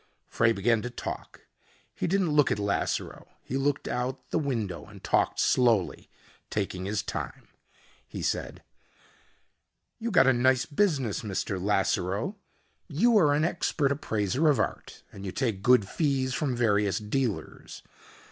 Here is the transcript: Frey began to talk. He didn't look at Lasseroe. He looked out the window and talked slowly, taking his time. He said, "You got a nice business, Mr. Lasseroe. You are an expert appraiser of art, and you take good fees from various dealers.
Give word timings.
Frey 0.27 0.51
began 0.51 0.81
to 0.81 0.89
talk. 0.89 1.41
He 1.93 2.07
didn't 2.07 2.31
look 2.31 2.49
at 2.51 2.57
Lasseroe. 2.57 3.27
He 3.43 3.55
looked 3.55 3.87
out 3.87 4.31
the 4.31 4.39
window 4.39 4.83
and 4.87 5.03
talked 5.03 5.39
slowly, 5.39 6.09
taking 6.49 6.85
his 6.85 7.03
time. 7.03 7.49
He 8.07 8.23
said, 8.23 8.63
"You 9.99 10.09
got 10.09 10.25
a 10.25 10.33
nice 10.33 10.65
business, 10.65 11.21
Mr. 11.21 11.61
Lasseroe. 11.61 12.35
You 12.87 13.15
are 13.19 13.35
an 13.35 13.45
expert 13.45 13.91
appraiser 13.91 14.49
of 14.49 14.57
art, 14.59 15.03
and 15.11 15.23
you 15.23 15.31
take 15.31 15.61
good 15.61 15.87
fees 15.87 16.33
from 16.33 16.55
various 16.55 16.97
dealers. 16.97 17.83